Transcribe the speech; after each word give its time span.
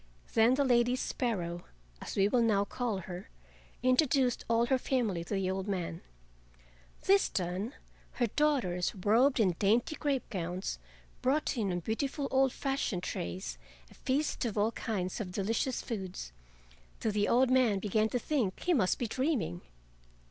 Then 0.33 0.55
the 0.55 0.63
Lady 0.65 0.95
Sparrow, 0.95 1.63
as 2.01 2.15
we 2.15 2.27
will 2.27 2.41
now 2.41 2.65
call 2.65 3.01
her, 3.05 3.29
introduced 3.83 4.43
all 4.49 4.65
her 4.65 4.79
family 4.79 5.23
to 5.25 5.35
the 5.35 5.51
old 5.51 5.67
man. 5.67 6.01
This 7.03 7.29
done, 7.29 7.75
her 8.13 8.25
daughters, 8.25 8.95
robed 8.95 9.39
in 9.39 9.53
dainty 9.59 9.93
crape 9.95 10.27
gowns, 10.31 10.79
brought 11.21 11.55
in 11.55 11.71
on 11.71 11.81
beautiful 11.81 12.27
old 12.31 12.51
fashioned 12.51 13.03
trays 13.03 13.59
a 13.91 13.93
feast 13.93 14.43
of 14.43 14.57
all 14.57 14.71
kinds 14.71 15.21
of 15.21 15.31
delicious 15.31 15.83
foods, 15.83 16.31
till 16.99 17.11
the 17.11 17.27
old 17.27 17.51
man 17.51 17.77
began 17.77 18.09
to 18.09 18.17
think 18.17 18.59
he 18.61 18.73
must 18.73 18.97
be 18.97 19.05
dreaming. 19.05 19.61